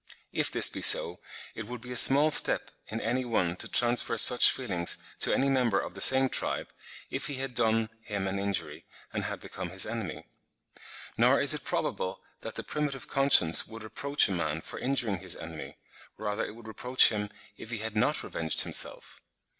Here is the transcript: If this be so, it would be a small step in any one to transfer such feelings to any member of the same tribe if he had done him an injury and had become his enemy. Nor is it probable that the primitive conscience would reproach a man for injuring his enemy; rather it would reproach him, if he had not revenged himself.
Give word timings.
If 0.33 0.49
this 0.49 0.67
be 0.67 0.81
so, 0.81 1.19
it 1.53 1.67
would 1.67 1.79
be 1.79 1.91
a 1.91 1.95
small 1.95 2.31
step 2.31 2.71
in 2.87 2.99
any 3.01 3.23
one 3.23 3.55
to 3.57 3.67
transfer 3.67 4.17
such 4.17 4.49
feelings 4.49 4.97
to 5.19 5.31
any 5.31 5.47
member 5.47 5.79
of 5.79 5.93
the 5.93 6.01
same 6.01 6.27
tribe 6.27 6.69
if 7.11 7.27
he 7.27 7.35
had 7.35 7.53
done 7.53 7.89
him 8.01 8.27
an 8.27 8.39
injury 8.39 8.87
and 9.13 9.25
had 9.25 9.39
become 9.39 9.69
his 9.69 9.85
enemy. 9.85 10.25
Nor 11.17 11.39
is 11.39 11.53
it 11.53 11.63
probable 11.63 12.19
that 12.39 12.55
the 12.55 12.63
primitive 12.63 13.07
conscience 13.07 13.67
would 13.67 13.83
reproach 13.83 14.27
a 14.27 14.31
man 14.31 14.61
for 14.61 14.79
injuring 14.79 15.19
his 15.19 15.35
enemy; 15.35 15.77
rather 16.17 16.43
it 16.43 16.55
would 16.55 16.67
reproach 16.67 17.09
him, 17.09 17.29
if 17.55 17.69
he 17.69 17.77
had 17.77 17.95
not 17.95 18.23
revenged 18.23 18.61
himself. 18.61 19.21